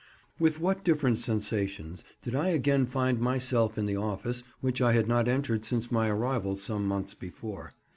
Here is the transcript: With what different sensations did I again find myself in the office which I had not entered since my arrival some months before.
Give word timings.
With 0.39 0.59
what 0.59 0.83
different 0.83 1.19
sensations 1.19 2.03
did 2.23 2.33
I 2.33 2.47
again 2.49 2.87
find 2.87 3.19
myself 3.19 3.77
in 3.77 3.85
the 3.85 3.97
office 3.97 4.41
which 4.59 4.81
I 4.81 4.93
had 4.93 5.07
not 5.07 5.27
entered 5.27 5.63
since 5.63 5.91
my 5.91 6.09
arrival 6.09 6.55
some 6.55 6.87
months 6.87 7.13
before. 7.13 7.75